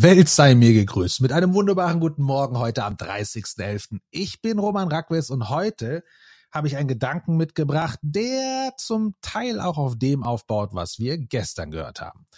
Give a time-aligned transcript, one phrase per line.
[0.00, 3.98] Welt sei mir gegrüßt mit einem wunderbaren guten Morgen heute am 30.11.
[4.10, 6.04] Ich bin Roman Raquez und heute
[6.52, 11.72] habe ich einen Gedanken mitgebracht, der zum Teil auch auf dem aufbaut, was wir gestern
[11.72, 12.28] gehört haben.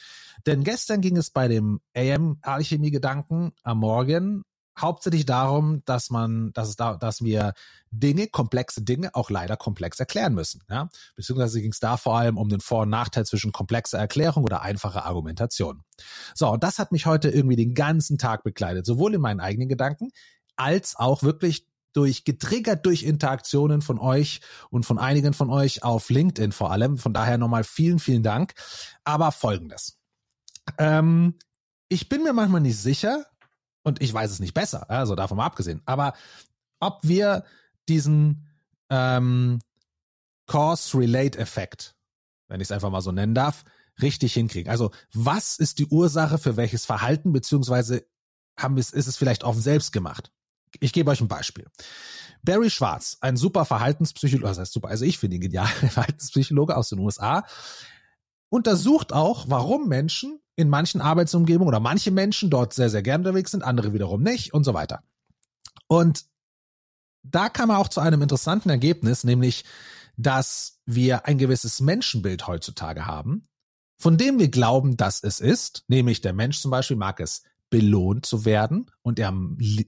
[0.46, 4.42] Denn gestern ging es bei dem AM-Alchemie-Gedanken am Morgen
[4.78, 7.54] hauptsächlich darum, dass man, dass es da, dass wir
[7.90, 10.62] Dinge, komplexe Dinge auch leider komplex erklären müssen.
[10.68, 10.88] Ja?
[11.16, 14.62] Beziehungsweise ging es da vor allem um den Vor- und Nachteil zwischen komplexer Erklärung oder
[14.62, 15.82] einfacher Argumentation.
[16.34, 19.68] So, und das hat mich heute irgendwie den ganzen Tag begleitet, sowohl in meinen eigenen
[19.68, 20.10] Gedanken
[20.56, 26.08] als auch wirklich durch getriggert durch Interaktionen von euch und von einigen von euch auf
[26.08, 26.98] LinkedIn vor allem.
[26.98, 28.54] Von daher nochmal vielen, vielen Dank.
[29.02, 29.98] Aber folgendes.
[30.78, 31.34] Ähm,
[31.88, 33.26] ich bin mir manchmal nicht sicher,
[33.82, 36.14] und ich weiß es nicht besser, also davon mal abgesehen, aber
[36.80, 37.44] ob wir
[37.88, 38.46] diesen
[38.88, 39.58] ähm,
[40.46, 41.94] Cause-Relate-Effekt,
[42.48, 43.64] wenn ich es einfach mal so nennen darf,
[44.02, 44.70] richtig hinkriegen.
[44.70, 48.04] Also was ist die Ursache für welches Verhalten, beziehungsweise
[48.58, 50.32] haben wir, ist es vielleicht oft selbst gemacht?
[50.78, 51.66] Ich gebe euch ein Beispiel.
[52.42, 54.48] Barry Schwarz, ein super Verhaltenspsychologe,
[54.84, 57.44] also ich finde ihn genial, Verhaltenspsychologe aus den USA,
[58.50, 63.52] untersucht auch, warum Menschen in manchen Arbeitsumgebungen oder manche Menschen dort sehr, sehr gern unterwegs
[63.52, 65.02] sind, andere wiederum nicht und so weiter.
[65.86, 66.24] Und
[67.22, 69.64] da kam er auch zu einem interessanten Ergebnis, nämlich,
[70.16, 73.44] dass wir ein gewisses Menschenbild heutzutage haben,
[73.96, 78.26] von dem wir glauben, dass es ist, nämlich der Mensch zum Beispiel mag es belohnt
[78.26, 79.32] zu werden und er,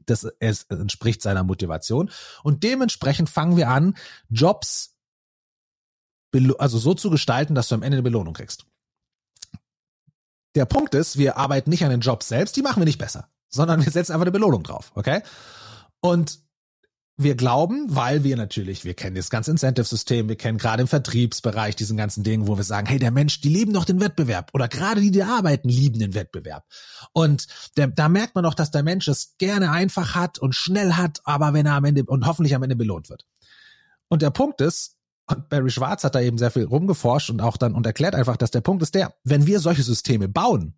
[0.06, 2.10] das es entspricht seiner Motivation
[2.44, 3.96] und dementsprechend fangen wir an,
[4.30, 4.92] Jobs
[6.58, 8.66] also so zu gestalten, dass du am Ende eine Belohnung kriegst.
[10.55, 13.28] Der Punkt ist, wir arbeiten nicht an den Job selbst, die machen wir nicht besser,
[13.48, 15.22] sondern wir setzen einfach eine Belohnung drauf, okay?
[16.00, 16.41] Und
[17.16, 21.77] wir glauben, weil wir natürlich, wir kennen das ganze Incentive-System, wir kennen gerade im Vertriebsbereich
[21.77, 24.67] diesen ganzen Dingen, wo wir sagen, hey, der Mensch, die lieben doch den Wettbewerb oder
[24.69, 26.64] gerade die, die arbeiten, lieben den Wettbewerb.
[27.12, 27.46] Und
[27.77, 31.20] der, da merkt man doch, dass der Mensch es gerne einfach hat und schnell hat,
[31.24, 33.27] aber wenn er am Ende und hoffentlich am Ende belohnt wird.
[34.08, 34.96] Und der Punkt ist,
[35.27, 38.36] und Barry Schwarz hat da eben sehr viel rumgeforscht und auch dann und erklärt einfach,
[38.36, 40.74] dass der Punkt ist der, wenn wir solche Systeme bauen,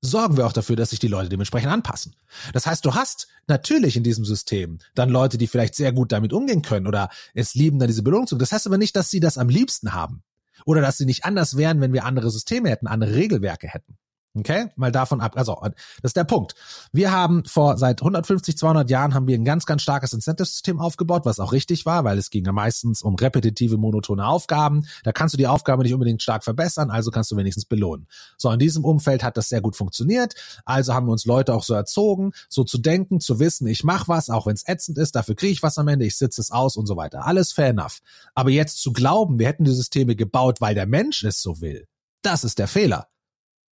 [0.00, 2.14] sorgen wir auch dafür, dass sich die Leute dementsprechend anpassen.
[2.52, 6.32] Das heißt, du hast natürlich in diesem System dann Leute, die vielleicht sehr gut damit
[6.32, 8.36] umgehen können oder es lieben, dann diese Belohnung zu.
[8.36, 10.22] Das heißt aber nicht, dass sie das am liebsten haben
[10.64, 13.98] oder dass sie nicht anders wären, wenn wir andere Systeme hätten, andere Regelwerke hätten.
[14.38, 15.36] Okay, mal davon ab.
[15.36, 16.54] Also, das ist der Punkt.
[16.92, 21.22] Wir haben vor seit 150, 200 Jahren haben wir ein ganz, ganz starkes Incentive-System aufgebaut,
[21.24, 24.86] was auch richtig war, weil es ging ja meistens um repetitive, monotone Aufgaben.
[25.02, 28.06] Da kannst du die Aufgabe nicht unbedingt stark verbessern, also kannst du wenigstens belohnen.
[28.36, 30.34] So, in diesem Umfeld hat das sehr gut funktioniert.
[30.64, 34.06] Also haben wir uns Leute auch so erzogen, so zu denken, zu wissen, ich mache
[34.06, 36.52] was, auch wenn es ätzend ist, dafür kriege ich was am Ende, ich sitze es
[36.52, 37.26] aus und so weiter.
[37.26, 37.98] Alles fair enough.
[38.36, 41.88] Aber jetzt zu glauben, wir hätten die Systeme gebaut, weil der Mensch es so will,
[42.22, 43.08] das ist der Fehler.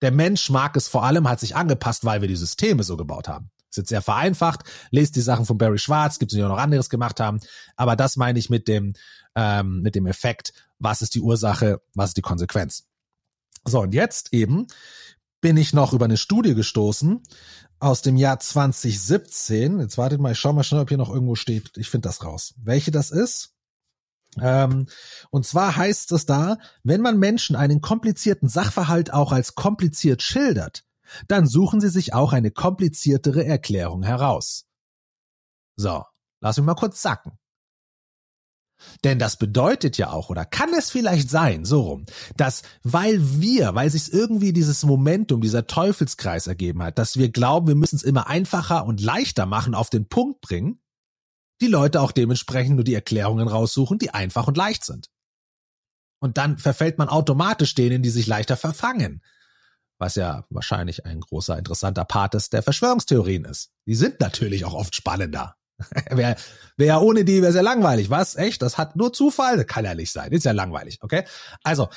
[0.03, 3.29] Der Mensch mag es vor allem, hat sich angepasst, weil wir die Systeme so gebaut
[3.29, 3.51] haben.
[3.71, 4.65] ist jetzt sehr vereinfacht.
[4.91, 7.41] Lest die Sachen von Barry Schwarz, gibt es, die auch noch anderes gemacht haben.
[7.77, 8.93] Aber das meine ich mit dem,
[9.35, 10.53] ähm, mit dem Effekt.
[10.79, 11.81] Was ist die Ursache?
[11.95, 12.87] Was ist die Konsequenz?
[13.65, 14.67] So, und jetzt eben
[15.41, 17.23] bin ich noch über eine Studie gestoßen
[17.79, 19.81] aus dem Jahr 2017.
[19.81, 21.77] Jetzt wartet mal, ich schau mal schnell, ob hier noch irgendwo steht.
[21.77, 22.55] Ich finde das raus.
[22.59, 23.56] Welche das ist?
[24.41, 24.87] Ähm,
[25.31, 30.85] und zwar heißt es da, wenn man Menschen einen komplizierten Sachverhalt auch als kompliziert schildert,
[31.29, 34.67] dann suchen sie sich auch eine kompliziertere Erklärung heraus.
[35.77, 36.05] So,
[36.41, 37.39] lass mich mal kurz sacken.
[39.05, 43.75] Denn das bedeutet ja auch, oder kann es vielleicht sein, so rum, dass weil wir,
[43.75, 48.03] weil sich irgendwie dieses Momentum, dieser Teufelskreis ergeben hat, dass wir glauben, wir müssen es
[48.03, 50.81] immer einfacher und leichter machen, auf den Punkt bringen,
[51.61, 55.09] die Leute auch dementsprechend nur die Erklärungen raussuchen, die einfach und leicht sind.
[56.19, 59.23] Und dann verfällt man automatisch denen, die sich leichter verfangen.
[59.99, 63.71] Was ja wahrscheinlich ein großer, interessanter Part ist der Verschwörungstheorien ist.
[63.87, 65.57] Die sind natürlich auch oft spannender.
[66.11, 66.37] Wär
[66.79, 68.11] ja ohne die wäre sehr langweilig.
[68.11, 68.35] Was?
[68.37, 68.63] Echt?
[68.63, 69.65] Das hat nur Zufall?
[69.65, 70.33] Kann ja nicht sein.
[70.33, 71.25] Ist ja langweilig, okay?
[71.63, 71.89] Also,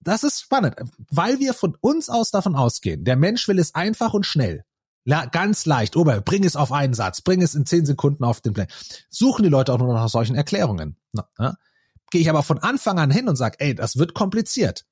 [0.00, 0.76] das ist spannend,
[1.10, 4.64] weil wir von uns aus davon ausgehen, der Mensch will es einfach und schnell.
[5.04, 5.96] Ja, ganz leicht.
[5.96, 8.66] Ober, bring es auf einen Satz, bring es in zehn Sekunden auf den Plan.
[9.08, 10.96] Suchen die Leute auch nur nach solchen Erklärungen.
[11.12, 11.54] Na, ja?
[12.10, 14.84] Gehe ich aber von Anfang an hin und sage, ey, das wird kompliziert.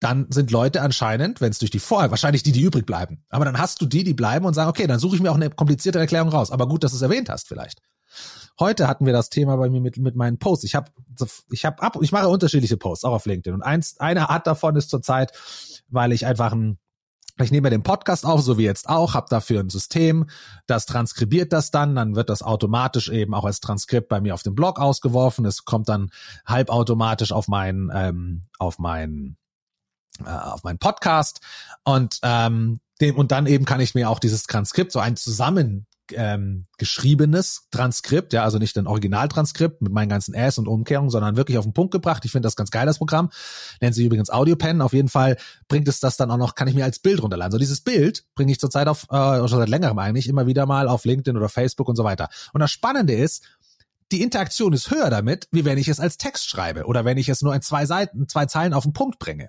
[0.00, 3.24] Dann sind Leute anscheinend, wenn es durch die Vorher, wahrscheinlich die, die übrig bleiben.
[3.28, 5.36] Aber dann hast du die, die bleiben und sagen, okay, dann suche ich mir auch
[5.36, 6.50] eine komplizierte Erklärung raus.
[6.50, 7.80] Aber gut, dass du es erwähnt hast, vielleicht.
[8.58, 10.64] Heute hatten wir das Thema bei mir mit, mit meinen Posts.
[10.64, 10.90] Ich habe
[11.50, 13.54] ich hab ab, ich mache unterschiedliche Posts, auch auf LinkedIn.
[13.54, 15.32] Und eins, eine Art davon ist zurzeit,
[15.88, 16.78] weil ich einfach ein
[17.40, 20.26] ich nehme den Podcast auf, so wie jetzt auch, habe dafür ein System,
[20.66, 24.42] das transkribiert das dann, dann wird das automatisch eben auch als Transkript bei mir auf
[24.42, 25.46] dem Blog ausgeworfen.
[25.46, 26.10] Es kommt dann
[26.46, 29.36] halbautomatisch auf meinen ähm, auf meinen
[30.24, 31.40] äh, auf meinen Podcast
[31.84, 35.86] und ähm, dem, und dann eben kann ich mir auch dieses Transkript, so ein zusammen
[36.12, 41.36] ähm, geschriebenes Transkript, ja, also nicht ein Originaltranskript mit meinen ganzen Äs und Umkehrungen, sondern
[41.36, 42.24] wirklich auf den Punkt gebracht.
[42.24, 43.30] Ich finde das ganz geil, das Programm.
[43.80, 44.80] Nennt sich übrigens AudioPen.
[44.80, 45.36] Auf jeden Fall
[45.68, 47.52] bringt es das dann auch noch, kann ich mir als Bild runterladen.
[47.52, 50.88] So dieses Bild bringe ich zurzeit auf, äh, schon seit längerem eigentlich, immer wieder mal
[50.88, 52.28] auf LinkedIn oder Facebook und so weiter.
[52.52, 53.44] Und das Spannende ist,
[54.10, 57.28] die Interaktion ist höher damit, wie wenn ich es als Text schreibe oder wenn ich
[57.28, 59.48] es nur in zwei Seiten, zwei Zeilen auf den Punkt bringe.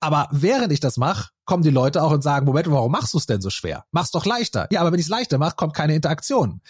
[0.00, 3.18] Aber während ich das mache, kommen die Leute auch und sagen, Moment, warum machst du
[3.18, 3.84] es denn so schwer?
[3.90, 4.68] Mach's doch leichter.
[4.70, 6.60] Ja, aber wenn ich es leichter mache, kommt keine Interaktion.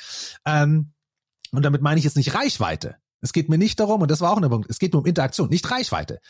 [0.47, 0.93] Ähm,
[1.53, 2.97] und damit meine ich jetzt nicht Reichweite.
[3.21, 5.07] Es geht mir nicht darum, und das war auch ein Punkt, es geht nur um
[5.07, 6.21] Interaktion, nicht Reichweite.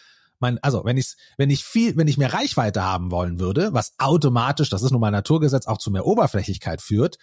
[0.41, 3.94] Mein, also wenn ich wenn ich viel, wenn ich mehr Reichweite haben wollen würde, was
[3.99, 7.19] automatisch, das ist nun mal Naturgesetz, auch zu mehr Oberflächlichkeit führt,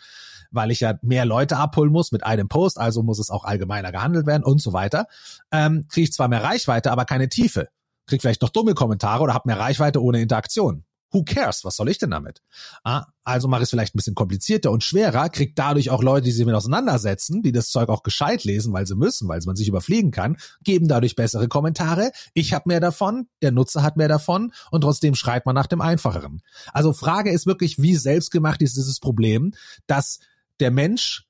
[0.51, 3.93] weil ich ja mehr Leute abholen muss mit einem Post, also muss es auch allgemeiner
[3.93, 5.07] gehandelt werden und so weiter,
[5.51, 7.69] ähm, kriege ich zwar mehr Reichweite, aber keine Tiefe
[8.05, 10.85] krieg vielleicht noch dumme Kommentare oder hab mehr Reichweite ohne Interaktion.
[11.15, 11.63] Who cares?
[11.63, 12.41] Was soll ich denn damit?
[12.83, 16.25] Ah, also mache ich es vielleicht ein bisschen komplizierter und schwerer, krieg dadurch auch Leute,
[16.25, 19.55] die sich mit auseinandersetzen, die das Zeug auch gescheit lesen, weil sie müssen, weil man
[19.55, 22.11] sich überfliegen kann, geben dadurch bessere Kommentare.
[22.33, 25.79] Ich habe mehr davon, der Nutzer hat mehr davon und trotzdem schreit man nach dem
[25.79, 26.41] Einfacheren.
[26.73, 29.53] Also Frage ist wirklich, wie selbstgemacht ist dieses Problem,
[29.87, 30.19] dass
[30.59, 31.25] der Mensch,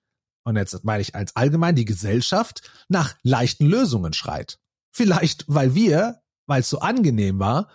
[0.46, 4.58] und jetzt meine ich als allgemein die Gesellschaft, nach leichten Lösungen schreit.
[4.92, 7.70] Vielleicht, weil wir weil es so angenehm war,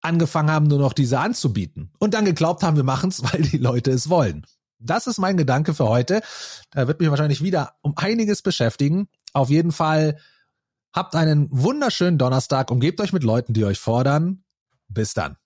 [0.00, 1.92] angefangen haben, nur noch diese anzubieten.
[1.98, 4.46] Und dann geglaubt haben, wir machen es, weil die Leute es wollen.
[4.78, 6.22] Das ist mein Gedanke für heute.
[6.70, 9.08] Da wird mich wahrscheinlich wieder um einiges beschäftigen.
[9.32, 10.18] Auf jeden Fall
[10.92, 12.70] habt einen wunderschönen Donnerstag.
[12.70, 14.44] Umgebt euch mit Leuten, die euch fordern.
[14.88, 15.36] Bis dann.